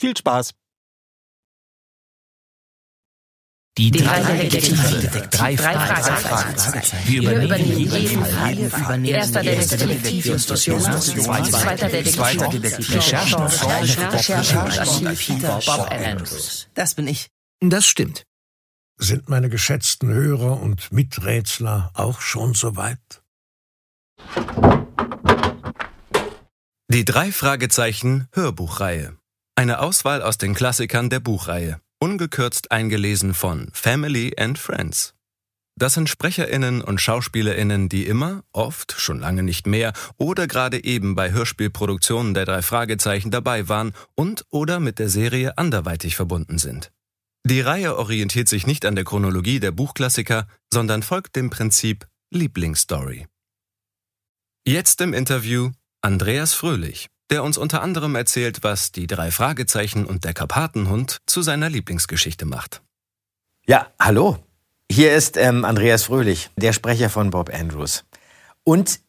Viel 0.00 0.16
Spaß! 0.16 0.54
Die 3.76 3.90
drei 3.90 4.48
Detektive. 4.48 5.28
Drei 5.30 5.56
Fragezeichen. 5.58 6.98
Wir 7.04 7.20
übernehmen 7.20 7.76
jeden 7.76 8.70
Fall. 8.70 9.06
Erster 9.06 9.42
Detektiv 9.42 10.24
Justus 10.24 10.64
Jonas. 10.64 11.06
Zweiter 11.06 11.88
Detektiv 11.90 12.94
Recherche 12.94 13.36
Bob 15.66 15.90
Andrews. 15.90 16.68
Das 16.72 16.94
bin 16.94 17.06
ich. 17.06 17.28
Das 17.60 17.86
stimmt. 17.86 18.24
Sind 18.96 19.28
meine 19.28 19.50
geschätzten 19.50 20.08
Hörer 20.08 20.62
und 20.62 20.92
Miträtsler 20.92 21.90
auch 21.92 22.22
schon 22.22 22.54
soweit? 22.54 23.22
Die 26.88 27.04
drei 27.04 27.32
Fragezeichen 27.32 28.28
Hörbuchreihe. 28.32 29.19
Eine 29.60 29.80
Auswahl 29.80 30.22
aus 30.22 30.38
den 30.38 30.54
Klassikern 30.54 31.10
der 31.10 31.20
Buchreihe 31.20 31.82
ungekürzt 31.98 32.72
eingelesen 32.72 33.34
von 33.34 33.68
Family 33.74 34.32
and 34.38 34.58
Friends. 34.58 35.12
Das 35.76 35.92
sind 35.92 36.08
Sprecherinnen 36.08 36.80
und 36.80 36.98
Schauspielerinnen, 36.98 37.90
die 37.90 38.06
immer, 38.06 38.42
oft, 38.52 38.92
schon 38.98 39.20
lange 39.20 39.42
nicht 39.42 39.66
mehr 39.66 39.92
oder 40.16 40.46
gerade 40.46 40.82
eben 40.82 41.14
bei 41.14 41.30
Hörspielproduktionen 41.30 42.32
der 42.32 42.46
drei 42.46 42.62
Fragezeichen 42.62 43.30
dabei 43.30 43.68
waren 43.68 43.92
und 44.14 44.46
oder 44.48 44.80
mit 44.80 44.98
der 44.98 45.10
Serie 45.10 45.58
anderweitig 45.58 46.16
verbunden 46.16 46.56
sind. 46.56 46.90
Die 47.44 47.60
Reihe 47.60 47.98
orientiert 47.98 48.48
sich 48.48 48.66
nicht 48.66 48.86
an 48.86 48.94
der 48.94 49.04
Chronologie 49.04 49.60
der 49.60 49.72
Buchklassiker, 49.72 50.48
sondern 50.72 51.02
folgt 51.02 51.36
dem 51.36 51.50
Prinzip 51.50 52.06
Lieblingsstory. 52.30 53.26
Jetzt 54.66 55.02
im 55.02 55.12
Interview 55.12 55.72
Andreas 56.00 56.54
Fröhlich, 56.54 57.10
der 57.30 57.44
uns 57.44 57.56
unter 57.56 57.82
anderem 57.82 58.14
erzählt, 58.16 58.62
was 58.62 58.92
die 58.92 59.06
drei 59.06 59.30
Fragezeichen 59.30 60.04
und 60.04 60.24
der 60.24 60.34
Karpatenhund 60.34 61.18
zu 61.26 61.42
seiner 61.42 61.70
Lieblingsgeschichte 61.70 62.44
macht. 62.44 62.82
Ja, 63.66 63.86
hallo. 64.00 64.38
Hier 64.90 65.14
ist 65.14 65.36
ähm, 65.36 65.64
Andreas 65.64 66.02
Fröhlich, 66.02 66.50
der 66.56 66.72
Sprecher 66.72 67.08
von 67.08 67.30
Bob 67.30 67.54
Andrews. 67.54 68.04
Und 68.64 69.00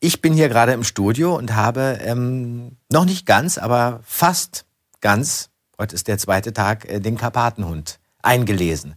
ich 0.00 0.22
bin 0.22 0.32
hier 0.32 0.48
gerade 0.48 0.72
im 0.72 0.84
Studio 0.84 1.36
und 1.36 1.54
habe 1.54 1.98
ähm, 2.02 2.78
noch 2.90 3.04
nicht 3.04 3.26
ganz, 3.26 3.58
aber 3.58 4.00
fast 4.04 4.64
ganz, 5.00 5.50
heute 5.78 5.94
ist 5.94 6.08
der 6.08 6.18
zweite 6.18 6.54
Tag, 6.54 6.88
äh, 6.88 7.00
den 7.00 7.18
Karpatenhund 7.18 7.98
eingelesen. 8.22 8.94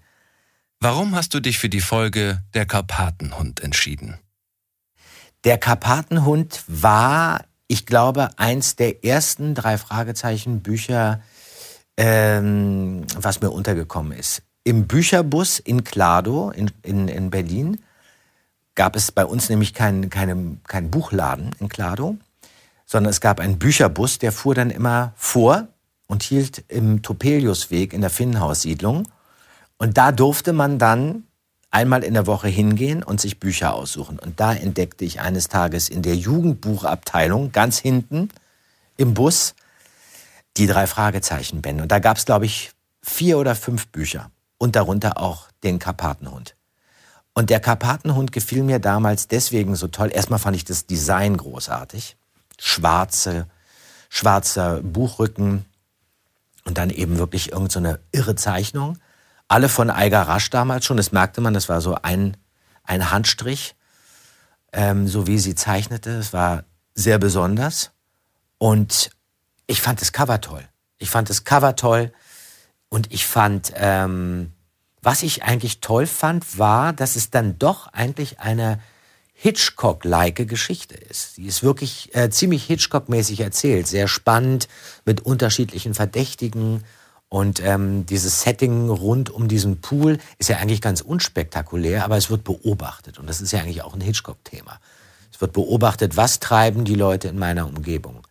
Warum 0.79 1.15
hast 1.15 1.33
du 1.33 1.39
dich 1.39 1.59
für 1.59 1.69
die 1.69 1.81
Folge 1.81 2.41
Der 2.53 2.65
Karpatenhund 2.65 3.59
entschieden? 3.59 4.17
Der 5.43 5.57
Karpatenhund 5.57 6.63
war 6.67 7.43
ich 7.71 7.85
glaube, 7.85 8.31
eins 8.35 8.75
der 8.75 9.05
ersten 9.05 9.55
drei 9.55 9.77
Fragezeichen 9.77 10.59
Bücher, 10.59 11.21
ähm, 11.95 13.05
was 13.15 13.39
mir 13.39 13.49
untergekommen 13.49 14.11
ist. 14.11 14.41
Im 14.65 14.87
Bücherbus 14.87 15.59
in 15.59 15.85
Klado 15.85 16.51
in, 16.51 16.69
in, 16.81 17.07
in 17.07 17.29
Berlin 17.29 17.79
gab 18.75 18.97
es 18.97 19.13
bei 19.13 19.23
uns 19.23 19.47
nämlich 19.47 19.73
keinen 19.73 20.09
kein, 20.09 20.59
kein 20.67 20.91
Buchladen 20.91 21.51
in 21.59 21.69
Klado, 21.69 22.17
sondern 22.85 23.09
es 23.09 23.21
gab 23.21 23.39
einen 23.39 23.57
Bücherbus, 23.57 24.19
der 24.19 24.33
fuhr 24.33 24.53
dann 24.53 24.69
immer 24.69 25.13
vor 25.15 25.69
und 26.07 26.23
hielt 26.23 26.65
im 26.67 27.01
Topeliusweg 27.01 27.93
in 27.93 28.01
der 28.01 28.09
Finnenhaussiedlung. 28.09 29.07
Und 29.77 29.97
da 29.97 30.11
durfte 30.11 30.51
man 30.51 30.77
dann 30.77 31.23
einmal 31.71 32.03
in 32.03 32.13
der 32.13 32.27
Woche 32.27 32.49
hingehen 32.49 33.01
und 33.01 33.19
sich 33.19 33.39
Bücher 33.39 33.73
aussuchen. 33.73 34.19
Und 34.19 34.39
da 34.39 34.53
entdeckte 34.53 35.05
ich 35.05 35.21
eines 35.21 35.47
Tages 35.47 35.89
in 35.89 36.01
der 36.01 36.15
Jugendbuchabteilung 36.15 37.51
ganz 37.51 37.79
hinten 37.79 38.29
im 38.97 39.13
Bus 39.13 39.55
die 40.57 40.67
drei 40.67 40.85
Fragezeichenbände. 40.85 41.81
Und 41.81 41.91
da 41.91 41.99
gab 41.99 42.17
es, 42.17 42.25
glaube 42.25 42.45
ich, 42.45 42.71
vier 43.01 43.39
oder 43.39 43.55
fünf 43.55 43.87
Bücher 43.87 44.29
und 44.57 44.75
darunter 44.75 45.17
auch 45.17 45.47
den 45.63 45.79
Karpatenhund. 45.79 46.55
Und 47.33 47.49
der 47.49 47.61
Karpatenhund 47.61 48.33
gefiel 48.33 48.63
mir 48.63 48.79
damals 48.79 49.29
deswegen 49.29 49.75
so 49.75 49.87
toll. 49.87 50.11
Erstmal 50.13 50.39
fand 50.39 50.57
ich 50.57 50.65
das 50.65 50.85
Design 50.85 51.37
großartig. 51.37 52.17
Schwarze, 52.59 53.47
schwarzer 54.09 54.81
Buchrücken 54.81 55.65
und 56.65 56.77
dann 56.77 56.89
eben 56.89 57.17
wirklich 57.17 57.53
irgendeine 57.53 57.93
so 57.93 58.19
irre 58.19 58.35
Zeichnung 58.35 58.97
alle 59.51 59.67
von 59.67 59.89
Eiger 59.89 60.21
Rasch 60.21 60.49
damals 60.49 60.85
schon. 60.85 60.97
Das 60.97 61.11
merkte 61.11 61.41
man, 61.41 61.53
das 61.53 61.67
war 61.67 61.81
so 61.81 61.95
ein, 62.01 62.37
ein 62.83 63.11
Handstrich, 63.11 63.75
ähm, 64.71 65.07
so 65.07 65.27
wie 65.27 65.39
sie 65.39 65.55
zeichnete. 65.55 66.11
Es 66.11 66.31
war 66.31 66.63
sehr 66.95 67.19
besonders. 67.19 67.91
Und 68.57 69.11
ich 69.67 69.81
fand 69.81 69.99
das 69.99 70.13
Cover 70.13 70.39
toll. 70.39 70.63
Ich 70.99 71.09
fand 71.09 71.29
das 71.29 71.43
Cover 71.43 71.75
toll. 71.75 72.13
Und 72.87 73.11
ich 73.11 73.25
fand, 73.25 73.73
ähm, 73.75 74.53
was 75.01 75.21
ich 75.21 75.43
eigentlich 75.43 75.81
toll 75.81 76.07
fand, 76.07 76.57
war, 76.57 76.93
dass 76.93 77.17
es 77.17 77.29
dann 77.29 77.59
doch 77.59 77.87
eigentlich 77.87 78.39
eine 78.39 78.79
Hitchcock-like 79.33 80.47
Geschichte 80.47 80.95
ist. 80.95 81.35
Sie 81.35 81.45
ist 81.45 81.61
wirklich 81.61 82.15
äh, 82.15 82.29
ziemlich 82.29 82.65
Hitchcock-mäßig 82.65 83.41
erzählt, 83.41 83.87
sehr 83.87 84.07
spannend, 84.07 84.69
mit 85.03 85.21
unterschiedlichen 85.21 85.93
Verdächtigen 85.93 86.85
und 87.33 87.61
ähm, 87.63 88.05
dieses 88.05 88.41
Setting 88.41 88.89
rund 88.89 89.29
um 89.29 89.47
diesen 89.47 89.79
Pool 89.79 90.17
ist 90.37 90.49
ja 90.49 90.57
eigentlich 90.57 90.81
ganz 90.81 90.99
unspektakulär, 90.99 92.03
aber 92.03 92.17
es 92.17 92.29
wird 92.29 92.43
beobachtet. 92.43 93.19
Und 93.19 93.27
das 93.29 93.39
ist 93.39 93.53
ja 93.53 93.61
eigentlich 93.61 93.83
auch 93.83 93.93
ein 93.93 94.01
Hitchcock-Thema. 94.01 94.81
Es 95.31 95.39
wird 95.39 95.53
beobachtet, 95.53 96.17
was 96.17 96.41
treiben 96.41 96.83
die 96.83 96.95
Leute 96.95 97.29
in 97.29 97.39
meiner 97.39 97.67
Umgebung. 97.67 98.27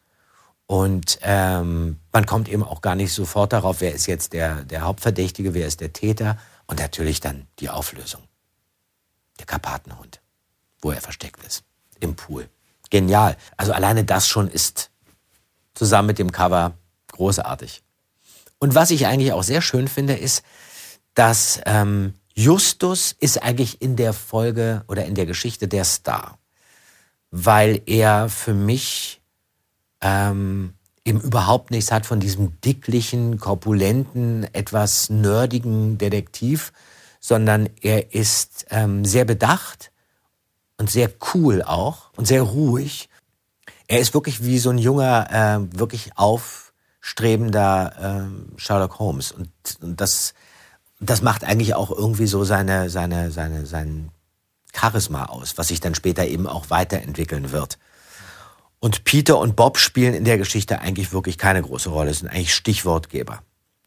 Und 0.66 1.18
ähm, 1.22 1.98
man 2.12 2.26
kommt 2.26 2.50
eben 2.50 2.62
auch 2.62 2.82
gar 2.82 2.94
nicht 2.94 3.14
sofort 3.14 3.54
darauf, 3.54 3.80
wer 3.80 3.94
ist 3.94 4.04
jetzt 4.04 4.34
der, 4.34 4.64
der 4.64 4.82
Hauptverdächtige, 4.82 5.54
wer 5.54 5.66
ist 5.66 5.80
der 5.80 5.94
Täter. 5.94 6.36
Und 6.66 6.78
natürlich 6.78 7.20
dann 7.20 7.46
die 7.58 7.70
Auflösung. 7.70 8.20
der 9.38 9.46
Karpatenhund, 9.46 10.20
wo 10.82 10.90
er 10.90 11.00
versteckt 11.00 11.42
ist, 11.46 11.64
im 12.00 12.16
Pool. 12.16 12.50
Genial. 12.90 13.38
Also 13.56 13.72
alleine 13.72 14.04
das 14.04 14.28
schon 14.28 14.46
ist 14.46 14.90
zusammen 15.72 16.08
mit 16.08 16.18
dem 16.18 16.32
Cover 16.32 16.74
großartig. 17.12 17.82
Und 18.60 18.74
was 18.74 18.90
ich 18.90 19.06
eigentlich 19.06 19.32
auch 19.32 19.42
sehr 19.42 19.62
schön 19.62 19.88
finde, 19.88 20.14
ist, 20.14 20.44
dass 21.14 21.60
ähm, 21.66 22.14
Justus 22.34 23.16
ist 23.18 23.42
eigentlich 23.42 23.82
in 23.82 23.96
der 23.96 24.12
Folge 24.12 24.84
oder 24.86 25.04
in 25.06 25.14
der 25.14 25.26
Geschichte 25.26 25.66
der 25.66 25.84
Star, 25.84 26.38
weil 27.30 27.82
er 27.86 28.28
für 28.28 28.54
mich 28.54 29.20
ähm, 30.02 30.74
eben 31.04 31.20
überhaupt 31.20 31.70
nichts 31.70 31.90
hat 31.90 32.06
von 32.06 32.20
diesem 32.20 32.60
dicklichen, 32.60 33.38
korpulenten, 33.38 34.46
etwas 34.54 35.10
nerdigen 35.10 35.98
Detektiv, 35.98 36.72
sondern 37.18 37.68
er 37.80 38.14
ist 38.14 38.66
ähm, 38.70 39.04
sehr 39.04 39.24
bedacht 39.24 39.90
und 40.76 40.90
sehr 40.90 41.10
cool 41.34 41.62
auch 41.62 42.10
und 42.16 42.26
sehr 42.26 42.42
ruhig. 42.42 43.08
Er 43.88 44.00
ist 44.00 44.14
wirklich 44.14 44.44
wie 44.44 44.58
so 44.58 44.70
ein 44.70 44.78
junger, 44.78 45.28
äh, 45.30 45.78
wirklich 45.78 46.12
aufstrebender 47.00 48.28
äh, 48.56 48.60
Sherlock 48.60 48.98
Holmes 48.98 49.32
und, 49.32 49.50
und 49.80 50.00
das 50.00 50.34
das 51.02 51.22
macht 51.22 51.44
eigentlich 51.44 51.74
auch 51.74 51.90
irgendwie 51.90 52.26
so 52.26 52.44
seine 52.44 52.90
seine 52.90 53.30
seine 53.30 53.66
sein 53.66 54.10
Charisma 54.74 55.26
aus, 55.26 55.56
was 55.56 55.68
sich 55.68 55.80
dann 55.80 55.94
später 55.94 56.26
eben 56.26 56.46
auch 56.46 56.70
weiterentwickeln 56.70 57.52
wird. 57.52 57.78
Und 58.78 59.04
Peter 59.04 59.38
und 59.38 59.56
Bob 59.56 59.78
spielen 59.78 60.14
in 60.14 60.24
der 60.24 60.38
Geschichte 60.38 60.80
eigentlich 60.80 61.12
wirklich 61.12 61.38
keine 61.38 61.60
große 61.60 61.90
Rolle, 61.90 62.14
sind 62.14 62.28
eigentlich 62.28 62.54
Stichwortgeber. 62.54 63.42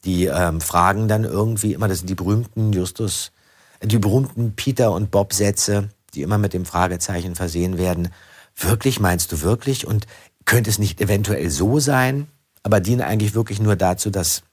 Die 0.06 0.26
ähm, 0.26 0.60
fragen 0.60 1.08
dann 1.08 1.24
irgendwie 1.24 1.74
immer, 1.74 1.88
das 1.88 2.00
sind 2.00 2.10
die 2.10 2.16
berühmten 2.16 2.74
Justus, 2.74 3.32
äh, 3.80 3.88
die 3.88 3.98
berühmten 3.98 4.56
Peter 4.56 4.92
und 4.92 5.10
Bob 5.10 5.34
Sätze, 5.34 5.90
die 6.14 6.22
immer 6.22 6.38
mit 6.38 6.54
dem 6.54 6.66
Fragezeichen 6.66 7.36
versehen 7.36 7.78
werden. 7.78 8.10
Wirklich, 8.56 9.00
meinst 9.00 9.32
du 9.32 9.42
wirklich? 9.42 9.88
Und 9.88 10.06
könnte 10.46 10.70
es 10.70 10.78
nicht 10.78 11.00
eventuell 11.00 11.50
so 11.50 11.80
sein? 11.80 12.28
Aber 12.64 12.80
dienen 12.80 13.02
eigentlich 13.02 13.36
wirklich 13.36 13.60
nur 13.60 13.76
dazu, 13.76 14.10
dass 14.10 14.44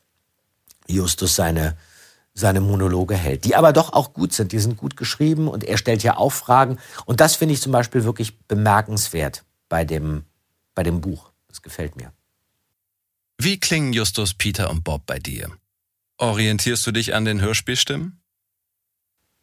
Justus 0.87 1.37
seine, 1.37 1.77
seine 2.35 2.61
Monologe 2.61 3.15
hält, 3.15 3.45
die 3.45 3.57
aber 3.57 3.73
doch 3.73 3.93
auch 3.93 4.13
gut 4.13 4.33
sind. 4.33 4.53
Die 4.53 4.59
sind 4.59 4.77
gut 4.77 4.97
geschrieben 4.97 5.49
und 5.49 5.65
er 5.65 5.79
stellt 5.79 6.03
ja 6.03 6.17
auch 6.17 6.33
Fragen. 6.33 6.79
Und 7.07 7.21
das 7.21 7.37
finde 7.37 7.55
ich 7.55 7.63
zum 7.63 7.73
Beispiel 7.73 8.05
wirklich 8.05 8.39
bemerkenswert 8.41 9.45
bei 9.69 9.85
dem 9.85 10.25
bei 10.75 10.83
dem 10.83 11.01
Buch. 11.01 11.31
Das 11.49 11.63
gefällt 11.63 11.97
mir. 11.97 12.13
Wie 13.39 13.59
klingen 13.59 13.93
Justus, 13.93 14.35
Peter 14.35 14.71
und 14.71 14.85
Bob 14.85 15.07
bei 15.07 15.19
dir? 15.19 15.51
Orientierst 16.19 16.87
du 16.87 16.93
dich 16.93 17.15
an 17.15 17.25
den 17.25 17.41
Hörspielstimmen? 17.41 18.21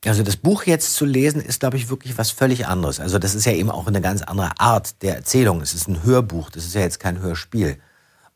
Also 0.05 0.23
das 0.23 0.37
Buch 0.37 0.63
jetzt 0.63 0.93
zu 0.93 1.05
lesen 1.05 1.41
ist, 1.41 1.59
glaube 1.59 1.77
ich, 1.77 1.89
wirklich 1.89 2.17
was 2.17 2.31
völlig 2.31 2.67
anderes. 2.67 2.99
Also 2.99 3.17
das 3.19 3.33
ist 3.33 3.45
ja 3.45 3.51
eben 3.51 3.71
auch 3.71 3.87
eine 3.87 3.99
ganz 4.01 4.21
andere 4.21 4.59
Art 4.59 5.01
der 5.01 5.15
Erzählung. 5.15 5.61
Es 5.61 5.73
ist 5.73 5.87
ein 5.87 6.03
Hörbuch, 6.03 6.51
das 6.51 6.65
ist 6.65 6.75
ja 6.75 6.81
jetzt 6.81 6.99
kein 6.99 7.19
Hörspiel. 7.19 7.79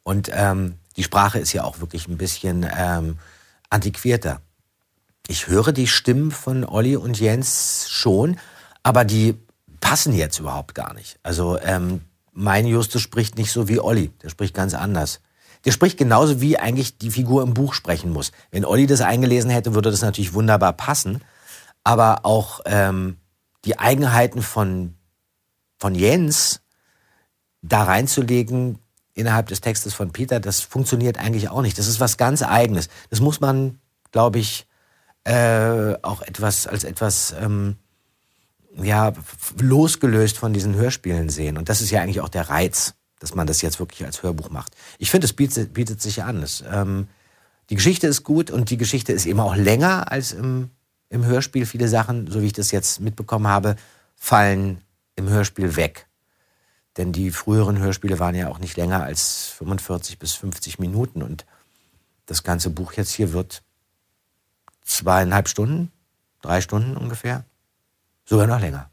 Und 0.04 0.30
ähm, 0.34 0.78
die 0.98 1.04
Sprache 1.04 1.40
ist 1.40 1.54
ja 1.54 1.64
auch 1.64 1.80
wirklich 1.80 2.08
ein 2.08 2.18
bisschen 2.18 2.66
ähm, 2.76 3.18
antiquierter. 3.70 4.42
Ich 5.28 5.48
höre 5.48 5.72
die 5.72 5.88
Stimmen 5.88 6.32
von 6.32 6.66
Olli 6.66 6.96
und 6.96 7.20
Jens 7.20 7.88
schon, 7.90 8.38
aber 8.84 9.06
die 9.06 9.38
passen 9.80 10.14
jetzt 10.14 10.40
überhaupt 10.40 10.76
gar 10.76 10.94
nicht. 10.94 11.20
Also 11.24 11.60
ähm, 11.60 12.02
mein 12.32 12.66
Justus 12.66 13.02
spricht 13.02 13.38
nicht 13.38 13.52
so 13.52 13.68
wie 13.68 13.80
Olli, 13.80 14.10
der 14.22 14.30
spricht 14.30 14.54
ganz 14.54 14.74
anders. 14.74 15.22
Der 15.66 15.72
spricht 15.72 15.98
genauso 15.98 16.42
wie 16.42 16.58
eigentlich 16.58 16.98
die 16.98 17.12
Figur 17.12 17.44
im 17.44 17.54
Buch 17.54 17.74
sprechen 17.74 18.12
muss. 18.12 18.32
Wenn 18.50 18.66
Olli 18.66 18.88
das 18.88 19.02
eingelesen 19.02 19.52
hätte, 19.52 19.76
würde 19.76 19.92
das 19.92 20.02
natürlich 20.02 20.34
wunderbar 20.34 20.74
passen. 20.74 21.22
Aber 21.84 22.26
auch 22.26 22.62
ähm, 22.66 23.18
die 23.66 23.78
Eigenheiten 23.78 24.42
von, 24.42 24.96
von 25.78 25.94
Jens 25.94 26.62
da 27.62 27.84
reinzulegen 27.84 28.80
innerhalb 29.14 29.48
des 29.48 29.62
Textes 29.62 29.94
von 29.94 30.12
Peter, 30.12 30.40
das 30.40 30.62
funktioniert 30.62 31.18
eigentlich 31.18 31.50
auch 31.50 31.62
nicht. 31.62 31.78
Das 31.78 31.88
ist 31.88 32.00
was 32.00 32.18
ganz 32.18 32.42
Eigenes. 32.42 32.90
Das 33.10 33.20
muss 33.20 33.40
man, 33.40 33.80
glaube 34.12 34.40
ich, 34.40 34.68
äh, 35.24 35.96
auch 36.02 36.22
etwas 36.22 36.68
als 36.68 36.84
etwas 36.84 37.36
ähm, 37.40 37.76
ja, 38.76 39.14
losgelöst 39.60 40.38
von 40.38 40.54
diesen 40.54 40.76
Hörspielen 40.76 41.30
sehen. 41.30 41.58
Und 41.58 41.70
das 41.70 41.82
ist 41.82 41.92
ja 41.92 42.02
eigentlich 42.02 42.22
auch 42.22 42.30
der 42.30 42.50
Reiz, 42.50 42.94
dass 43.20 43.36
man 43.36 43.48
das 43.48 43.62
jetzt 43.62 43.80
wirklich 43.80 44.06
als 44.06 44.24
Hörbuch 44.24 44.50
macht. 44.50 44.76
Ich 44.98 45.12
finde, 45.12 45.26
es 45.26 45.34
bietet, 45.34 45.74
bietet 45.74 46.02
sich 46.02 46.24
an. 46.24 46.42
Es, 46.42 46.64
ähm, 46.72 47.08
die 47.70 47.76
Geschichte 47.76 48.08
ist 48.08 48.24
gut 48.24 48.50
und 48.50 48.70
die 48.70 48.78
Geschichte 48.78 49.14
ist 49.14 49.26
eben 49.26 49.40
auch 49.40 49.56
länger 49.56 50.12
als 50.12 50.32
im, 50.32 50.72
im 51.10 51.26
Hörspiel. 51.26 51.66
Viele 51.66 51.88
Sachen, 51.88 52.30
so 52.30 52.42
wie 52.42 52.48
ich 52.48 52.54
das 52.54 52.72
jetzt 52.72 53.00
mitbekommen 53.00 53.48
habe, 53.48 53.76
fallen 54.16 54.82
im 55.16 55.30
Hörspiel 55.30 55.76
weg. 55.76 56.08
Denn 56.98 57.14
die 57.14 57.32
früheren 57.32 57.80
Hörspiele 57.80 58.20
waren 58.20 58.36
ja 58.36 58.50
auch 58.50 58.60
nicht 58.60 58.78
länger 58.78 59.04
als 59.04 59.48
45 59.58 60.20
bis 60.20 60.34
50 60.34 60.80
Minuten. 60.80 61.24
Und 61.24 61.46
das 62.26 62.44
ganze 62.44 62.70
Buch 62.70 62.94
jetzt 62.94 63.12
hier 63.12 63.34
wird 63.34 63.64
zweieinhalb 64.84 65.48
Stunden, 65.48 65.92
drei 66.42 66.62
Stunden 66.62 66.98
ungefähr. 66.98 67.46
Sogar 68.26 68.48
noch 68.48 68.60
länger. 68.60 68.90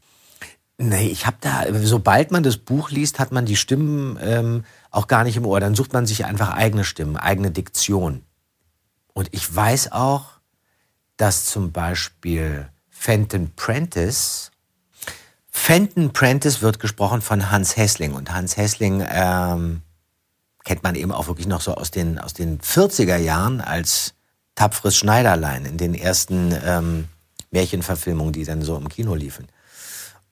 Nee, 0.81 1.07
ich 1.07 1.25
habe 1.25 1.37
da, 1.41 1.65
sobald 1.83 2.31
man 2.31 2.41
das 2.41 2.55
Buch 2.55 2.89
liest, 2.89 3.19
hat 3.19 3.33
man 3.33 3.45
die 3.45 3.57
Stimmen 3.57 4.17
ähm, 4.21 4.63
auch 4.91 5.07
gar 5.07 5.25
nicht 5.25 5.35
im 5.35 5.45
Ohr. 5.45 5.59
Dann 5.59 5.75
sucht 5.75 5.91
man 5.91 6.05
sich 6.05 6.23
einfach 6.23 6.51
eigene 6.51 6.85
Stimmen, 6.85 7.17
eigene 7.17 7.51
Diktion. 7.51 8.23
Und 9.11 9.27
ich 9.31 9.53
weiß 9.53 9.91
auch, 9.91 10.39
dass 11.17 11.43
zum 11.43 11.73
Beispiel 11.73 12.69
Fenton 12.89 13.51
Prentice, 13.57 14.48
Fenton 15.61 16.13
Prentice 16.13 16.63
wird 16.63 16.79
gesprochen 16.79 17.21
von 17.21 17.51
Hans 17.51 17.77
Hessling. 17.77 18.13
Und 18.13 18.33
Hans 18.33 18.57
Hessling 18.57 19.05
ähm, 19.07 19.83
kennt 20.63 20.81
man 20.81 20.95
eben 20.95 21.11
auch 21.11 21.27
wirklich 21.27 21.45
noch 21.45 21.61
so 21.61 21.75
aus 21.75 21.91
den, 21.91 22.17
aus 22.17 22.33
den 22.33 22.59
40er 22.59 23.17
Jahren 23.17 23.61
als 23.61 24.15
tapferes 24.55 24.95
Schneiderlein 24.95 25.65
in 25.65 25.77
den 25.77 25.93
ersten 25.93 26.57
ähm, 26.65 27.07
Märchenverfilmungen, 27.51 28.33
die 28.33 28.45
dann 28.45 28.63
so 28.63 28.77
im 28.77 28.89
Kino 28.89 29.13
liefen. 29.13 29.47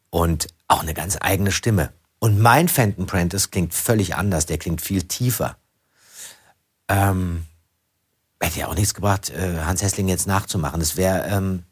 Und 0.10 0.48
auch 0.68 0.82
eine 0.82 0.96
ganz 0.96 1.18
eigene 1.22 1.52
Stimme. 1.52 1.92
Und 2.18 2.40
mein 2.40 2.68
Fenton 2.68 3.06
Prentice 3.06 3.52
klingt 3.52 3.76
völlig 3.76 4.16
anders, 4.16 4.48
der 4.48 4.58
klingt 4.58 4.82
viel 4.82 5.04
tiefer. 5.04 5.58
Ähm, 6.88 7.46
hätte 8.42 8.62
ja 8.62 8.68
auch 8.70 8.76
nichts 8.76 8.96
gebracht, 8.96 9.30
äh, 9.30 9.60
Hans 9.64 9.84
Hessling 9.84 10.08
jetzt 10.08 10.26
nachzumachen. 10.26 10.80
Das 10.80 10.98
wäre, 10.98 11.28
ähm, 11.28 11.64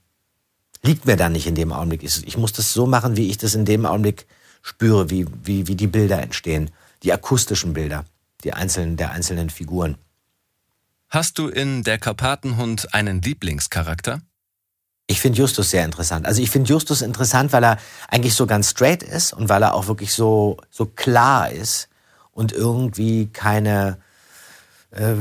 liegt 0.85 1.05
mir 1.05 1.17
dann 1.17 1.31
nicht 1.31 1.47
in 1.47 1.55
dem 1.55 1.71
Augenblick. 1.71 2.03
Ich 2.03 2.37
muss 2.37 2.53
das 2.53 2.73
so 2.73 2.85
machen, 2.85 3.17
wie 3.17 3.29
ich 3.29 3.37
das 3.37 3.55
in 3.55 3.65
dem 3.65 3.85
Augenblick 3.85 4.27
spüre, 4.61 5.09
wie, 5.09 5.25
wie, 5.43 5.67
wie 5.67 5.75
die 5.75 5.87
Bilder 5.87 6.21
entstehen. 6.21 6.71
Die 7.03 7.11
akustischen 7.13 7.73
Bilder, 7.73 8.05
die 8.43 8.53
einzelnen, 8.53 8.97
der 8.97 9.11
einzelnen 9.11 9.49
Figuren. 9.49 9.97
Hast 11.09 11.37
du 11.37 11.47
in 11.47 11.83
Der 11.83 11.97
Karpatenhund 11.97 12.93
einen 12.93 13.21
Lieblingscharakter? 13.21 14.21
Ich 15.07 15.21
finde 15.21 15.37
Justus 15.37 15.69
sehr 15.69 15.85
interessant. 15.85 16.25
Also 16.25 16.41
ich 16.41 16.49
finde 16.49 16.69
Justus 16.69 17.01
interessant, 17.01 17.53
weil 17.53 17.63
er 17.63 17.77
eigentlich 18.07 18.33
so 18.33 18.47
ganz 18.47 18.71
straight 18.71 19.03
ist 19.03 19.33
und 19.33 19.49
weil 19.49 19.61
er 19.61 19.75
auch 19.75 19.87
wirklich 19.87 20.13
so, 20.13 20.57
so 20.71 20.87
klar 20.87 21.51
ist 21.51 21.89
und 22.31 22.51
irgendwie 22.51 23.27
keine 23.27 23.99
äh, 24.89 25.13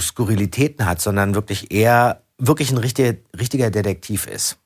Skurrilitäten 0.00 0.86
hat, 0.86 1.02
sondern 1.02 1.34
wirklich 1.34 1.70
eher 1.70 2.21
wirklich 2.46 2.72
ein 2.72 2.78
richtiger, 2.78 3.14
richtiger 3.38 3.70
Detektiv 3.70 4.26
ist. 4.26 4.58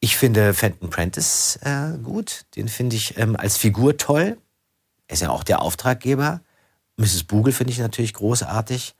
Ich 0.00 0.16
finde 0.16 0.54
Fenton 0.54 0.90
Prentice 0.90 1.58
äh, 1.62 1.98
gut. 2.02 2.44
Den 2.56 2.68
finde 2.68 2.96
ich 2.96 3.16
ähm, 3.18 3.36
als 3.36 3.56
Figur 3.56 3.96
toll. 3.96 4.38
Er 5.08 5.14
ist 5.14 5.20
ja 5.20 5.30
auch 5.30 5.44
der 5.44 5.62
Auftraggeber. 5.62 6.40
Mrs. 6.96 7.24
Bugel 7.24 7.52
finde 7.52 7.72
ich 7.72 7.78
natürlich 7.78 8.14
großartig. 8.14 8.94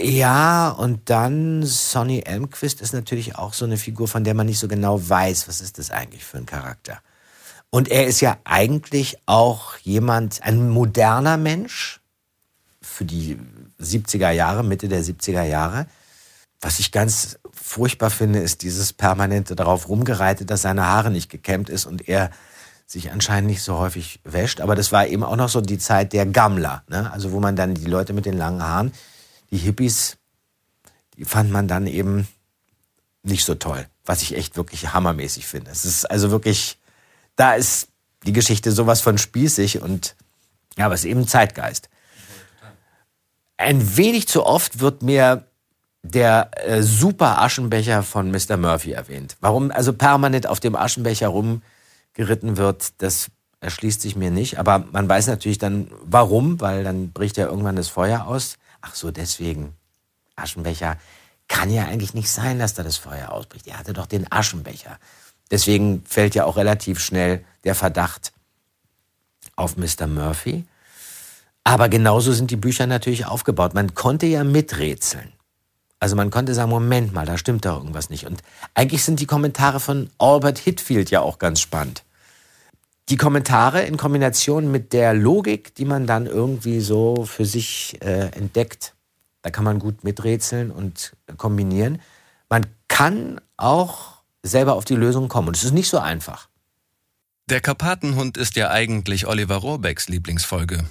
Ja, 0.00 0.70
und 0.70 1.10
dann 1.10 1.64
Sonny 1.64 2.20
Elmquist 2.20 2.80
ist 2.80 2.92
natürlich 2.92 3.36
auch 3.36 3.52
so 3.52 3.64
eine 3.64 3.76
Figur, 3.76 4.08
von 4.08 4.24
der 4.24 4.34
man 4.34 4.46
nicht 4.46 4.58
so 4.58 4.68
genau 4.68 5.06
weiß, 5.06 5.48
was 5.48 5.60
ist 5.60 5.78
das 5.78 5.90
eigentlich 5.90 6.24
für 6.24 6.38
ein 6.38 6.46
Charakter. 6.46 7.00
Und 7.70 7.88
er 7.88 8.06
ist 8.06 8.20
ja 8.20 8.38
eigentlich 8.44 9.16
auch 9.24 9.76
jemand, 9.78 10.42
ein 10.42 10.68
moderner 10.68 11.38
Mensch 11.38 12.00
für 12.82 13.04
die 13.04 13.38
70er 13.80 14.30
Jahre, 14.30 14.62
Mitte 14.62 14.88
der 14.88 15.02
70er 15.02 15.44
Jahre. 15.44 15.86
Was 16.62 16.78
ich 16.78 16.92
ganz 16.92 17.38
furchtbar 17.52 18.10
finde, 18.10 18.38
ist 18.38 18.62
dieses 18.62 18.92
permanente 18.92 19.56
darauf 19.56 19.88
rumgereitet, 19.88 20.48
dass 20.48 20.62
seine 20.62 20.86
Haare 20.86 21.10
nicht 21.10 21.28
gekämmt 21.28 21.68
ist 21.68 21.86
und 21.86 22.08
er 22.08 22.30
sich 22.86 23.10
anscheinend 23.10 23.50
nicht 23.50 23.62
so 23.62 23.78
häufig 23.78 24.20
wäscht. 24.22 24.60
Aber 24.60 24.76
das 24.76 24.92
war 24.92 25.06
eben 25.06 25.24
auch 25.24 25.34
noch 25.34 25.48
so 25.48 25.60
die 25.60 25.78
Zeit 25.78 26.12
der 26.12 26.24
Gammler, 26.24 26.84
ne? 26.88 27.12
also 27.12 27.32
wo 27.32 27.40
man 27.40 27.56
dann 27.56 27.74
die 27.74 27.86
Leute 27.86 28.12
mit 28.12 28.26
den 28.26 28.36
langen 28.36 28.62
Haaren, 28.62 28.92
die 29.50 29.56
Hippies, 29.56 30.18
die 31.16 31.24
fand 31.24 31.50
man 31.50 31.66
dann 31.66 31.88
eben 31.88 32.28
nicht 33.24 33.44
so 33.44 33.56
toll, 33.56 33.86
was 34.04 34.22
ich 34.22 34.36
echt 34.36 34.56
wirklich 34.56 34.92
hammermäßig 34.92 35.46
finde. 35.46 35.70
Es 35.72 35.84
ist 35.84 36.08
also 36.08 36.30
wirklich, 36.30 36.78
da 37.34 37.54
ist 37.54 37.88
die 38.24 38.32
Geschichte 38.32 38.70
sowas 38.70 39.00
von 39.00 39.18
spießig 39.18 39.82
und 39.82 40.14
ja, 40.78 40.86
aber 40.86 40.94
es 40.94 41.00
ist 41.00 41.10
eben 41.10 41.26
Zeitgeist. 41.26 41.88
Ein 43.56 43.96
wenig 43.96 44.28
zu 44.28 44.44
oft 44.46 44.80
wird 44.80 45.02
mir 45.02 45.46
der 46.02 46.50
äh, 46.56 46.82
super 46.82 47.40
Aschenbecher 47.40 48.02
von 48.02 48.30
Mr. 48.30 48.56
Murphy 48.56 48.92
erwähnt. 48.92 49.36
Warum 49.40 49.70
also 49.70 49.92
permanent 49.92 50.46
auf 50.46 50.60
dem 50.60 50.74
Aschenbecher 50.74 51.28
rumgeritten 51.28 52.56
wird, 52.56 52.92
das 52.98 53.30
erschließt 53.60 54.02
sich 54.02 54.16
mir 54.16 54.30
nicht. 54.30 54.58
Aber 54.58 54.84
man 54.90 55.08
weiß 55.08 55.28
natürlich 55.28 55.58
dann, 55.58 55.88
warum, 56.02 56.60
weil 56.60 56.82
dann 56.84 57.12
bricht 57.12 57.36
ja 57.36 57.46
irgendwann 57.46 57.76
das 57.76 57.88
Feuer 57.88 58.26
aus. 58.26 58.58
Ach 58.80 58.94
so, 58.94 59.10
deswegen. 59.10 59.74
Aschenbecher. 60.34 60.98
Kann 61.48 61.70
ja 61.70 61.84
eigentlich 61.84 62.14
nicht 62.14 62.30
sein, 62.30 62.58
dass 62.58 62.74
da 62.74 62.82
das 62.82 62.96
Feuer 62.96 63.30
ausbricht. 63.30 63.66
Er 63.68 63.78
hatte 63.78 63.92
doch 63.92 64.06
den 64.06 64.30
Aschenbecher. 64.30 64.98
Deswegen 65.50 66.02
fällt 66.06 66.34
ja 66.34 66.44
auch 66.44 66.56
relativ 66.56 66.98
schnell 66.98 67.44
der 67.64 67.74
Verdacht 67.74 68.32
auf 69.54 69.76
Mr. 69.76 70.06
Murphy. 70.06 70.64
Aber 71.62 71.88
genauso 71.88 72.32
sind 72.32 72.50
die 72.50 72.56
Bücher 72.56 72.86
natürlich 72.86 73.26
aufgebaut. 73.26 73.74
Man 73.74 73.94
konnte 73.94 74.26
ja 74.26 74.42
miträtseln. 74.42 75.32
Also 76.02 76.16
man 76.16 76.32
konnte 76.32 76.52
sagen, 76.52 76.68
Moment 76.68 77.12
mal, 77.12 77.26
da 77.26 77.38
stimmt 77.38 77.64
doch 77.64 77.76
irgendwas 77.76 78.10
nicht. 78.10 78.26
Und 78.26 78.42
eigentlich 78.74 79.04
sind 79.04 79.20
die 79.20 79.26
Kommentare 79.26 79.78
von 79.78 80.10
Albert 80.18 80.58
Hitfield 80.58 81.12
ja 81.12 81.20
auch 81.20 81.38
ganz 81.38 81.60
spannend. 81.60 82.02
Die 83.08 83.16
Kommentare 83.16 83.82
in 83.82 83.98
Kombination 83.98 84.72
mit 84.72 84.92
der 84.92 85.14
Logik, 85.14 85.76
die 85.76 85.84
man 85.84 86.08
dann 86.08 86.26
irgendwie 86.26 86.80
so 86.80 87.24
für 87.24 87.44
sich 87.44 88.02
äh, 88.02 88.30
entdeckt, 88.36 88.94
da 89.42 89.50
kann 89.50 89.62
man 89.62 89.78
gut 89.78 90.02
miträtseln 90.02 90.72
und 90.72 91.12
kombinieren. 91.36 92.00
Man 92.48 92.66
kann 92.88 93.40
auch 93.56 94.22
selber 94.42 94.74
auf 94.74 94.84
die 94.84 94.96
Lösung 94.96 95.28
kommen. 95.28 95.46
Und 95.46 95.56
es 95.56 95.62
ist 95.62 95.72
nicht 95.72 95.88
so 95.88 96.00
einfach. 96.00 96.48
Der 97.48 97.60
Karpatenhund 97.60 98.36
ist 98.36 98.56
ja 98.56 98.72
eigentlich 98.72 99.28
Oliver 99.28 99.58
Rohrbecks 99.58 100.08
Lieblingsfolge. 100.08 100.84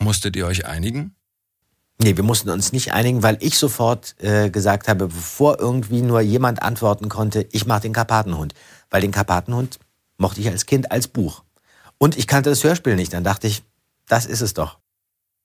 Musstet 0.00 0.36
ihr 0.36 0.46
euch 0.46 0.66
einigen? 0.66 1.16
Nee, 1.98 2.16
wir 2.16 2.24
mussten 2.24 2.50
uns 2.50 2.72
nicht 2.72 2.92
einigen, 2.92 3.22
weil 3.22 3.38
ich 3.40 3.58
sofort 3.58 4.14
äh, 4.20 4.50
gesagt 4.50 4.86
habe, 4.88 5.06
bevor 5.08 5.58
irgendwie 5.58 6.02
nur 6.02 6.20
jemand 6.20 6.62
antworten 6.62 7.08
konnte, 7.08 7.46
ich 7.52 7.66
mache 7.66 7.82
den 7.82 7.94
Karpatenhund. 7.94 8.54
Weil 8.90 9.00
den 9.00 9.12
Karpatenhund 9.12 9.78
mochte 10.18 10.40
ich 10.40 10.48
als 10.48 10.66
Kind 10.66 10.92
als 10.92 11.08
Buch. 11.08 11.42
Und 11.98 12.18
ich 12.18 12.26
kannte 12.26 12.50
das 12.50 12.62
Hörspiel 12.62 12.96
nicht. 12.96 13.12
Dann 13.12 13.24
dachte 13.24 13.46
ich, 13.46 13.62
das 14.08 14.26
ist 14.26 14.42
es 14.42 14.52
doch. 14.54 14.78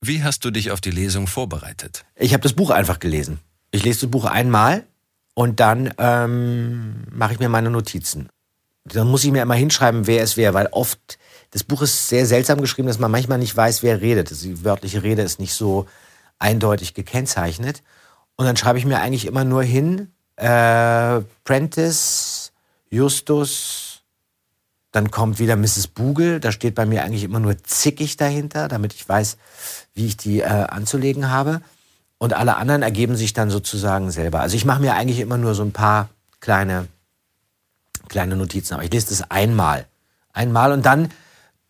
Wie 0.02 0.24
hast 0.24 0.44
du 0.44 0.52
dich 0.52 0.72
auf 0.72 0.82
die 0.82 0.92
Lesung 0.92 1.28
vorbereitet? 1.28 2.06
Ich 2.16 2.34
habe 2.34 2.44
das 2.44 2.54
Buch 2.54 2.70
einfach 2.70 3.00
gelesen. 3.00 3.40
Ich 3.72 3.84
lese 3.84 4.02
das 4.02 4.12
Buch 4.12 4.26
einmal 4.26 4.86
und 5.34 5.60
dann 5.60 5.94
ähm, 5.98 7.04
mache 7.12 7.34
ich 7.34 7.40
mir 7.40 7.50
meine 7.50 7.70
Notizen. 7.70 8.30
Dann 8.84 9.08
muss 9.08 9.24
ich 9.24 9.32
mir 9.32 9.44
immer 9.44 9.54
hinschreiben, 9.54 10.08
wer 10.08 10.24
es 10.24 10.38
wäre, 10.38 10.54
weil 10.54 10.68
oft 10.72 11.18
das 11.52 11.64
Buch 11.64 11.82
ist 11.82 12.10
sehr 12.10 12.26
seltsam 12.26 12.62
geschrieben, 12.62 12.88
dass 12.88 13.00
man 13.00 13.12
manchmal 13.12 13.38
nicht 13.38 13.56
weiß, 13.56 13.84
wer 13.84 14.02
redet. 14.02 14.32
Die 14.42 14.64
wörtliche 14.64 15.04
Rede 15.04 15.22
ist 15.22 15.40
nicht 15.40 15.54
so 15.54 15.86
eindeutig 16.42 16.94
gekennzeichnet. 16.94 17.84
Und 18.36 18.46
dann 18.46 18.58
schreibe 18.58 18.80
ich 18.80 18.86
mir 18.86 19.00
eigentlich 19.00 19.26
immer 19.26 19.44
nur 19.44 19.64
hin, 19.64 20.12
äh, 20.36 21.22
Prentice, 21.44 22.52
Justus, 22.90 24.02
dann 24.92 25.10
kommt 25.10 25.40
wieder 25.40 25.56
Mrs. 25.56 25.88
Bugel, 25.88 26.40
da 26.40 26.52
steht 26.52 26.76
bei 26.76 26.86
mir 26.86 27.04
eigentlich 27.04 27.24
immer 27.24 27.40
nur 27.40 27.58
zickig 27.64 28.18
dahinter, 28.18 28.68
damit 28.68 28.94
ich 28.94 29.08
weiß, 29.08 29.38
wie 29.94 30.06
ich 30.06 30.18
die 30.18 30.42
äh, 30.42 30.46
anzulegen 30.46 31.30
habe. 31.30 31.62
Und 32.18 32.34
alle 32.34 32.58
anderen 32.58 32.84
ergeben 32.84 33.16
sich 33.16 33.34
dann 33.34 33.50
sozusagen 33.50 34.12
selber. 34.12 34.42
Also 34.42 34.56
ich 34.56 34.66
mache 34.66 34.82
mir 34.82 34.96
eigentlich 34.96 35.20
immer 35.20 35.38
nur 35.38 35.56
so 35.56 35.64
ein 35.64 35.72
paar 35.72 36.10
kleine, 36.40 36.88
kleine 38.10 38.36
Notizen, 38.36 38.74
aber 38.74 38.84
ich 38.84 38.92
lese 38.92 39.10
das 39.10 39.32
einmal. 39.32 39.88
Einmal 40.34 40.72
und 40.72 40.86
dann 40.86 41.10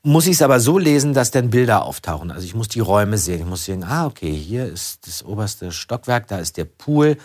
muss 0.04 0.26
ich 0.26 0.34
es 0.34 0.42
aber 0.42 0.60
so 0.60 0.78
lesen, 0.78 1.14
dass 1.14 1.32
dann 1.32 1.50
Bilder 1.50 1.84
auftauchen. 1.86 2.32
Also 2.32 2.46
ich 2.46 2.56
muss 2.56 2.68
die 2.68 2.80
Räume 2.80 3.18
sehen. 3.18 3.42
Ich 3.42 3.46
muss 3.46 3.66
sehen, 3.66 3.84
ah, 3.84 4.06
okay, 4.06 4.34
hier 4.34 4.66
ist 4.66 5.08
das 5.08 5.24
oberste 5.24 5.72
Stockwerk, 5.72 6.28
da 6.28 6.40
ist 6.40 6.58
der 6.58 6.66
Pool, 6.66 7.18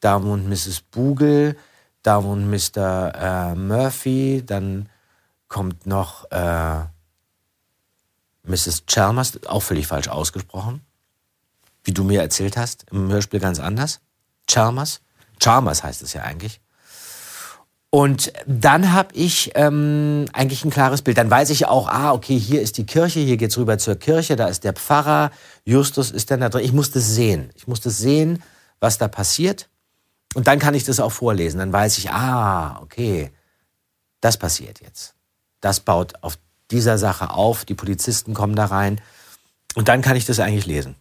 da 0.00 0.22
wohnt 0.22 0.48
Mrs. 0.48 0.82
Bugel, 0.82 1.56
da 2.02 2.22
wohnt 2.24 2.48
Mr. 2.48 3.12
Äh, 3.14 3.54
Murphy, 3.54 4.42
dann 4.44 4.88
kommt 5.48 5.86
noch 5.86 6.30
äh, 6.30 6.80
Mrs. 8.44 8.84
Chalmers, 8.86 9.44
auch 9.46 9.62
völlig 9.62 9.86
falsch 9.86 10.08
ausgesprochen. 10.08 10.80
Wie 11.84 11.92
du 11.92 12.04
mir 12.04 12.22
erzählt 12.22 12.56
hast, 12.56 12.86
im 12.90 13.10
Hörspiel 13.10 13.40
ganz 13.40 13.58
anders. 13.58 14.00
Chalmers. 14.48 15.00
Chalmers 15.40 15.82
heißt 15.82 16.02
es 16.02 16.12
ja 16.12 16.22
eigentlich. 16.22 16.61
Und 17.94 18.32
dann 18.46 18.94
habe 18.94 19.14
ich 19.14 19.52
ähm, 19.54 20.24
eigentlich 20.32 20.64
ein 20.64 20.70
klares 20.70 21.02
Bild. 21.02 21.18
Dann 21.18 21.30
weiß 21.30 21.50
ich 21.50 21.66
auch, 21.66 21.88
ah, 21.88 22.12
okay, 22.12 22.38
hier 22.38 22.62
ist 22.62 22.78
die 22.78 22.86
Kirche, 22.86 23.20
hier 23.20 23.36
geht's 23.36 23.58
rüber 23.58 23.76
zur 23.76 23.96
Kirche, 23.96 24.34
da 24.34 24.46
ist 24.48 24.64
der 24.64 24.72
Pfarrer, 24.72 25.30
Justus 25.66 26.10
ist 26.10 26.30
dann 26.30 26.40
da 26.40 26.48
drin. 26.48 26.64
Ich 26.64 26.72
muss 26.72 26.90
das 26.90 27.14
sehen. 27.14 27.50
Ich 27.54 27.66
muss 27.66 27.82
das 27.82 27.98
sehen, 27.98 28.42
was 28.80 28.96
da 28.96 29.08
passiert. 29.08 29.68
Und 30.32 30.46
dann 30.46 30.58
kann 30.58 30.72
ich 30.72 30.84
das 30.84 31.00
auch 31.00 31.12
vorlesen. 31.12 31.58
Dann 31.58 31.70
weiß 31.70 31.98
ich, 31.98 32.10
ah, 32.10 32.80
okay, 32.80 33.30
das 34.22 34.38
passiert 34.38 34.80
jetzt. 34.80 35.14
Das 35.60 35.80
baut 35.80 36.14
auf 36.22 36.38
dieser 36.70 36.96
Sache 36.96 37.28
auf. 37.28 37.66
Die 37.66 37.74
Polizisten 37.74 38.32
kommen 38.32 38.56
da 38.56 38.64
rein. 38.64 39.02
Und 39.74 39.88
dann 39.88 40.00
kann 40.00 40.16
ich 40.16 40.24
das 40.24 40.40
eigentlich 40.40 40.64
lesen. 40.64 40.96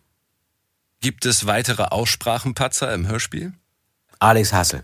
Gibt 0.99 1.25
es 1.25 1.45
weitere 1.45 1.83
Aussprachenpatzer 1.83 2.93
im 2.93 3.07
Hörspiel? 3.07 3.53
Alex 4.19 4.51
Hassel. 4.51 4.83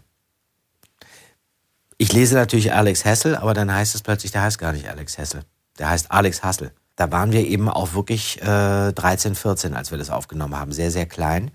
Ich 1.98 2.14
lese 2.14 2.36
natürlich 2.36 2.74
Alex 2.74 3.06
Hessel, 3.06 3.36
aber 3.36 3.54
dann 3.54 3.74
heißt 3.74 3.96
es 3.96 4.04
plötzlich, 4.04 4.32
der 4.32 4.44
heißt 4.44 4.60
gar 4.60 4.72
nicht 4.72 4.88
Alex 4.88 5.18
Hessel. 5.18 5.44
Der 5.80 5.90
heißt 5.90 6.12
Alex 6.12 6.44
Hassel. 6.44 6.72
Da 6.96 7.12
waren 7.12 7.32
wir 7.32 7.46
eben 7.46 7.70
auch 7.70 7.94
wirklich 7.94 8.42
äh, 8.42 8.92
13, 8.92 9.36
14, 9.36 9.74
als 9.74 9.92
wir 9.92 9.98
das 9.98 10.10
aufgenommen 10.10 10.56
haben. 10.56 10.72
Sehr, 10.72 10.92
sehr 10.92 11.08
klein. 11.08 11.52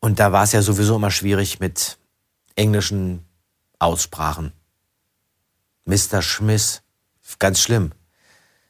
Und 0.00 0.20
da 0.20 0.32
war 0.32 0.44
es 0.44 0.52
ja 0.52 0.62
sowieso 0.62 0.96
immer 0.96 1.10
schwierig 1.10 1.60
mit 1.60 1.98
englischen 2.54 3.24
Aussprachen. 3.78 4.52
Mr. 5.84 6.22
Smith. 6.22 6.82
Ganz 7.38 7.60
schlimm. 7.60 7.92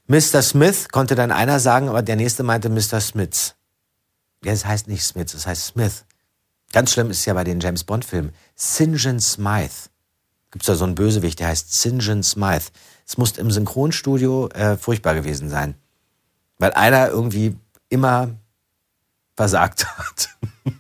Mr. 0.07 0.43
Smith 0.43 0.89
konnte 0.91 1.15
dann 1.15 1.31
einer 1.31 1.61
sagen, 1.61 1.89
aber 1.89 2.03
der 2.03 2.17
nächste 2.17 2.43
meinte 2.43 2.69
Mr. 2.69 3.01
Smith. 3.01 3.55
Ja, 4.45 4.53
es 4.53 4.65
heißt 4.65 4.89
nicht 4.89 5.05
Smith, 5.05 5.35
es 5.35 5.47
heißt 5.47 5.67
Smith. 5.67 6.05
Ganz 6.73 6.93
schlimm 6.93 7.11
ist 7.11 7.25
ja 7.25 7.35
bei 7.35 7.45
den 7.45 7.61
James 7.61 7.85
Bond 7.85 8.05
Filmen. 8.05 8.33
St. 8.59 8.95
John 8.95 9.21
Smythe 9.21 9.91
gibt 10.51 10.63
es 10.63 10.67
da 10.67 10.75
so 10.75 10.85
einen 10.85 10.95
Bösewicht, 10.95 11.41
der 11.41 11.49
heißt 11.49 11.73
St. 11.73 12.25
Smythe. 12.25 12.67
Es 13.07 13.19
muss 13.19 13.33
im 13.33 13.51
Synchronstudio 13.51 14.49
äh, 14.49 14.77
furchtbar 14.77 15.15
gewesen 15.15 15.49
sein. 15.49 15.75
Weil 16.59 16.73
einer 16.73 17.09
irgendwie 17.09 17.57
immer 17.89 18.31
versagt 19.37 19.87
hat. 19.87 20.29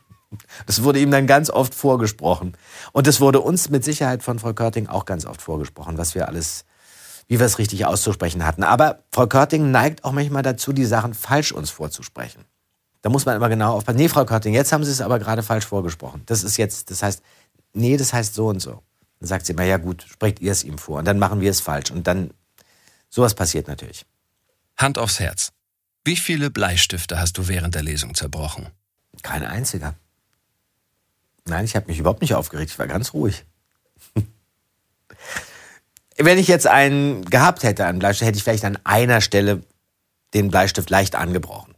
Das 0.66 0.82
wurde 0.82 1.00
ihm 1.00 1.10
dann 1.10 1.26
ganz 1.26 1.48
oft 1.48 1.74
vorgesprochen. 1.74 2.54
Und 2.92 3.06
das 3.06 3.20
wurde 3.20 3.40
uns 3.40 3.70
mit 3.70 3.84
Sicherheit 3.84 4.22
von 4.22 4.38
Frau 4.38 4.52
Körting 4.52 4.86
auch 4.86 5.06
ganz 5.06 5.24
oft 5.24 5.40
vorgesprochen, 5.40 5.96
was 5.96 6.14
wir 6.14 6.28
alles, 6.28 6.66
wie 7.28 7.38
wir 7.38 7.46
es 7.46 7.58
richtig 7.58 7.86
auszusprechen 7.86 8.44
hatten. 8.44 8.62
Aber 8.62 9.04
Frau 9.10 9.26
Körting 9.26 9.70
neigt 9.70 10.04
auch 10.04 10.12
manchmal 10.12 10.42
dazu, 10.42 10.72
die 10.72 10.84
Sachen 10.84 11.14
falsch 11.14 11.52
uns 11.52 11.70
vorzusprechen. 11.70 12.44
Da 13.00 13.08
muss 13.08 13.24
man 13.24 13.36
immer 13.36 13.48
genau 13.48 13.74
aufpassen. 13.74 13.98
Nee, 13.98 14.08
Frau 14.08 14.24
Körting, 14.24 14.52
jetzt 14.52 14.72
haben 14.72 14.84
Sie 14.84 14.90
es 14.90 15.00
aber 15.00 15.18
gerade 15.18 15.42
falsch 15.42 15.66
vorgesprochen. 15.66 16.22
Das 16.26 16.42
ist 16.42 16.56
jetzt, 16.56 16.90
das 16.90 17.02
heißt, 17.02 17.22
nee, 17.72 17.96
das 17.96 18.12
heißt 18.12 18.34
so 18.34 18.48
und 18.48 18.60
so. 18.60 18.82
Dann 19.20 19.28
sagt 19.28 19.46
sie 19.46 19.52
immer, 19.52 19.64
ja 19.64 19.76
gut, 19.78 20.06
sprecht 20.08 20.40
ihr 20.40 20.52
es 20.52 20.64
ihm 20.64 20.78
vor. 20.78 20.98
Und 20.98 21.04
dann 21.04 21.18
machen 21.18 21.40
wir 21.40 21.50
es 21.50 21.60
falsch. 21.60 21.90
Und 21.90 22.06
dann, 22.06 22.32
sowas 23.08 23.34
passiert 23.34 23.68
natürlich. 23.68 24.06
Hand 24.76 24.98
aufs 24.98 25.18
Herz. 25.18 25.52
Wie 26.04 26.16
viele 26.16 26.50
Bleistifte 26.50 27.18
hast 27.20 27.36
du 27.38 27.48
während 27.48 27.74
der 27.74 27.82
Lesung 27.82 28.14
zerbrochen? 28.14 28.68
Kein 29.22 29.44
einziger. 29.44 29.94
Nein, 31.44 31.64
ich 31.64 31.74
habe 31.74 31.86
mich 31.86 31.98
überhaupt 31.98 32.20
nicht 32.22 32.34
aufgeregt. 32.34 32.70
Ich 32.70 32.78
war 32.78 32.86
ganz 32.86 33.12
ruhig. 33.12 33.44
Wenn 36.16 36.38
ich 36.38 36.48
jetzt 36.48 36.66
einen 36.66 37.24
gehabt 37.24 37.62
hätte, 37.62 37.86
einen 37.86 37.98
Bleistift, 37.98 38.28
hätte 38.28 38.38
ich 38.38 38.44
vielleicht 38.44 38.64
an 38.64 38.78
einer 38.84 39.20
Stelle 39.20 39.62
den 40.34 40.48
Bleistift 40.50 40.90
leicht 40.90 41.14
angebrochen. 41.14 41.74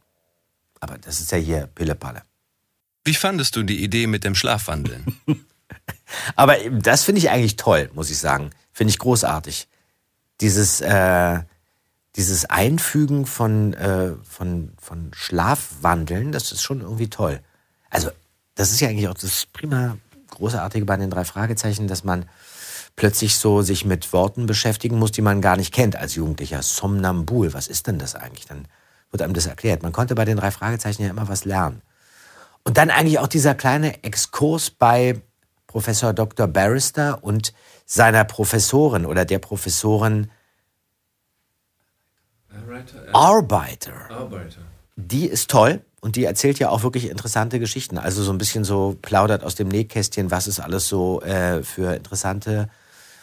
Aber 0.79 0.97
das 0.97 1.19
ist 1.21 1.31
ja 1.31 1.37
hier 1.37 1.67
Pillepalle. 1.67 2.23
Wie 3.03 3.13
fandest 3.13 3.55
du 3.55 3.63
die 3.63 3.83
Idee 3.83 4.07
mit 4.07 4.23
dem 4.23 4.35
Schlafwandeln? 4.35 5.19
Aber 6.35 6.55
das 6.69 7.03
finde 7.03 7.19
ich 7.19 7.29
eigentlich 7.29 7.55
toll, 7.55 7.89
muss 7.93 8.09
ich 8.09 8.19
sagen. 8.19 8.51
Finde 8.71 8.91
ich 8.91 8.99
großartig. 8.99 9.67
Dieses, 10.39 10.81
äh, 10.81 11.39
dieses 12.15 12.45
Einfügen 12.45 13.25
von, 13.25 13.73
äh, 13.73 14.13
von, 14.23 14.73
von 14.81 15.11
Schlafwandeln, 15.13 16.31
das 16.31 16.51
ist 16.51 16.61
schon 16.61 16.81
irgendwie 16.81 17.09
toll. 17.09 17.41
Also, 17.89 18.09
das 18.55 18.71
ist 18.71 18.79
ja 18.81 18.89
eigentlich 18.89 19.07
auch 19.07 19.13
das 19.13 19.45
prima 19.45 19.97
Großartige 20.29 20.85
bei 20.85 20.97
den 20.97 21.09
drei 21.09 21.25
Fragezeichen, 21.25 21.87
dass 21.87 22.03
man 22.03 22.25
plötzlich 22.95 23.35
so 23.35 23.61
sich 23.61 23.85
mit 23.85 24.11
Worten 24.13 24.45
beschäftigen 24.45 24.99
muss, 24.99 25.11
die 25.11 25.21
man 25.21 25.41
gar 25.41 25.57
nicht 25.57 25.73
kennt 25.73 25.95
als 25.95 26.15
Jugendlicher. 26.15 26.61
Somnambul, 26.61 27.53
was 27.53 27.67
ist 27.67 27.87
denn 27.87 27.99
das 27.99 28.15
eigentlich? 28.15 28.45
Dann 28.45 28.67
wird 29.11 29.21
einem 29.21 29.33
das 29.33 29.45
erklärt. 29.45 29.83
Man 29.83 29.91
konnte 29.91 30.15
bei 30.15 30.25
den 30.25 30.37
drei 30.37 30.51
Fragezeichen 30.51 31.03
ja 31.03 31.09
immer 31.09 31.27
was 31.27 31.45
lernen. 31.45 31.81
Und 32.63 32.77
dann 32.77 32.89
eigentlich 32.89 33.19
auch 33.19 33.27
dieser 33.27 33.55
kleine 33.55 34.03
Exkurs 34.03 34.69
bei 34.69 35.21
Professor 35.71 36.11
Dr. 36.11 36.47
Barrister 36.47 37.23
und 37.23 37.53
seiner 37.85 38.25
Professorin 38.25 39.05
oder 39.05 39.23
der 39.23 39.39
Professorin 39.39 40.29
Arbeiter. 43.13 44.11
Arbeiter. 44.11 44.61
Die 44.97 45.27
ist 45.27 45.49
toll, 45.49 45.81
und 46.01 46.15
die 46.15 46.25
erzählt 46.25 46.59
ja 46.59 46.69
auch 46.69 46.83
wirklich 46.83 47.09
interessante 47.09 47.59
Geschichten. 47.59 47.97
Also 47.97 48.23
so 48.23 48.33
ein 48.33 48.37
bisschen 48.39 48.63
so 48.63 48.97
plaudert 49.01 49.43
aus 49.43 49.55
dem 49.55 49.69
Nähkästchen, 49.69 50.31
was 50.31 50.47
es 50.47 50.59
alles 50.59 50.89
so 50.89 51.21
äh, 51.21 51.63
für 51.63 51.95
interessante 51.95 52.69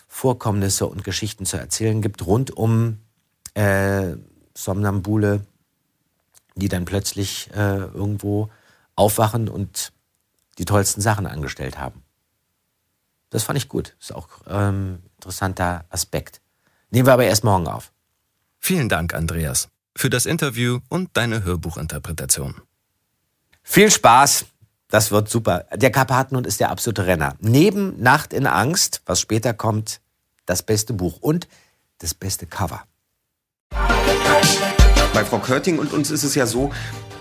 Vorkommnisse 0.06 0.86
und 0.86 1.04
Geschichten 1.04 1.44
zu 1.44 1.58
erzählen 1.58 2.00
gibt 2.00 2.24
rund 2.24 2.56
um 2.56 2.98
äh, 3.54 4.14
Somnambule, 4.54 5.42
die 6.54 6.68
dann 6.68 6.86
plötzlich 6.86 7.50
äh, 7.54 7.78
irgendwo 7.78 8.48
aufwachen 8.94 9.48
und 9.48 9.92
die 10.58 10.64
tollsten 10.64 11.00
Sachen 11.00 11.26
angestellt 11.26 11.78
haben. 11.78 12.02
Das 13.30 13.42
fand 13.42 13.58
ich 13.58 13.68
gut. 13.68 13.94
Ist 14.00 14.14
auch 14.14 14.28
ähm, 14.48 15.02
interessanter 15.16 15.84
Aspekt. 15.90 16.40
Nehmen 16.90 17.06
wir 17.06 17.12
aber 17.12 17.24
erst 17.24 17.44
morgen 17.44 17.66
auf. 17.66 17.92
Vielen 18.58 18.88
Dank, 18.88 19.14
Andreas, 19.14 19.68
für 19.96 20.10
das 20.10 20.26
Interview 20.26 20.80
und 20.88 21.10
deine 21.14 21.44
Hörbuchinterpretation. 21.44 22.60
Viel 23.62 23.90
Spaß. 23.90 24.46
Das 24.90 25.10
wird 25.10 25.28
super. 25.28 25.66
Der 25.74 25.90
Karpatenhund 25.90 26.46
ist 26.46 26.60
der 26.60 26.70
absolute 26.70 27.06
Renner. 27.06 27.36
Neben 27.40 28.00
Nacht 28.02 28.32
in 28.32 28.46
Angst, 28.46 29.02
was 29.04 29.20
später 29.20 29.52
kommt, 29.52 30.00
das 30.46 30.62
beste 30.62 30.94
Buch 30.94 31.18
und 31.20 31.46
das 31.98 32.14
beste 32.14 32.46
Cover. 32.46 32.84
Bei 35.12 35.24
Frau 35.24 35.38
Körting 35.38 35.78
und 35.78 35.92
uns 35.92 36.10
ist 36.10 36.24
es 36.24 36.34
ja 36.34 36.46
so, 36.46 36.72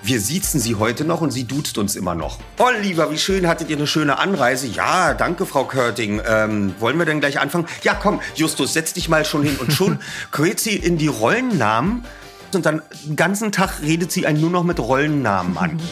wir 0.07 0.21
siezen 0.21 0.61
sie 0.61 0.75
heute 0.75 1.03
noch 1.03 1.19
und 1.19 1.31
sie 1.31 1.43
duzt 1.43 1.77
uns 1.77 1.97
immer 1.97 2.15
noch. 2.15 2.39
Oh, 2.57 2.69
lieber, 2.81 3.11
wie 3.11 3.17
schön, 3.17 3.45
hattet 3.45 3.69
ihr 3.69 3.75
eine 3.75 3.87
schöne 3.87 4.19
Anreise? 4.19 4.65
Ja, 4.65 5.13
danke, 5.13 5.45
Frau 5.45 5.65
Körting. 5.65 6.21
Ähm, 6.25 6.73
wollen 6.79 6.97
wir 6.97 7.05
denn 7.05 7.19
gleich 7.19 7.41
anfangen? 7.41 7.67
Ja, 7.83 7.93
komm, 7.93 8.21
Justus, 8.35 8.71
setz 8.71 8.93
dich 8.93 9.09
mal 9.09 9.25
schon 9.25 9.43
hin. 9.43 9.57
Und 9.57 9.73
schon 9.73 9.99
quält 10.31 10.61
sie 10.61 10.77
in 10.77 10.97
die 10.97 11.07
Rollennamen 11.07 12.05
und 12.53 12.65
dann 12.65 12.81
den 13.05 13.17
ganzen 13.17 13.51
Tag 13.51 13.81
redet 13.81 14.11
sie 14.13 14.25
einen 14.25 14.39
nur 14.39 14.49
noch 14.49 14.63
mit 14.63 14.79
Rollennamen 14.79 15.57
an. 15.57 15.81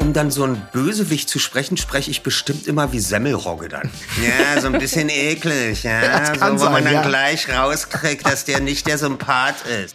Um 0.00 0.14
dann 0.14 0.30
so 0.30 0.44
ein 0.44 0.60
Bösewicht 0.72 1.28
zu 1.28 1.38
sprechen, 1.38 1.76
spreche 1.76 2.10
ich 2.10 2.22
bestimmt 2.22 2.66
immer 2.66 2.90
wie 2.90 2.98
Semmelrogge 3.00 3.68
dann. 3.68 3.90
Ja, 4.22 4.60
so 4.60 4.66
ein 4.68 4.78
bisschen 4.78 5.10
eklig, 5.10 5.82
ja. 5.82 6.34
so, 6.34 6.40
wo 6.40 6.46
man 6.48 6.58
sein, 6.58 6.84
dann 6.84 6.94
ja. 6.94 7.02
gleich 7.02 7.48
rauskriegt, 7.48 8.26
dass 8.26 8.46
der 8.46 8.60
nicht 8.60 8.86
der 8.86 8.96
Sympath 8.96 9.66
ist 9.66 9.94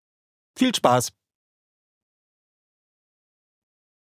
Viel 0.57 0.75
Spaß! 0.75 1.11